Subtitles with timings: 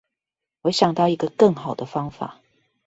[0.63, 2.41] 我想到一個更好的方法